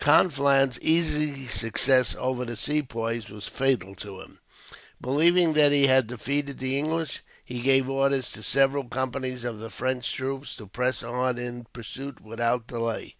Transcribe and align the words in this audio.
Conflans' 0.00 0.78
easy 0.80 1.48
success 1.48 2.14
over 2.14 2.44
the 2.44 2.54
Sepoys 2.54 3.28
was 3.28 3.48
fatal 3.48 3.96
to 3.96 4.20
him. 4.20 4.38
Believing 5.00 5.54
that 5.54 5.72
he 5.72 5.88
had 5.88 6.06
defeated 6.06 6.58
the 6.58 6.78
English, 6.78 7.22
he 7.44 7.60
gave 7.60 7.90
orders 7.90 8.30
to 8.30 8.44
several 8.44 8.84
companies 8.84 9.42
of 9.42 9.58
the 9.58 9.68
French 9.68 10.12
troops 10.12 10.54
to 10.54 10.68
press 10.68 11.02
on 11.02 11.38
in 11.38 11.64
pursuit, 11.72 12.20
without 12.20 12.68
delay. 12.68 13.16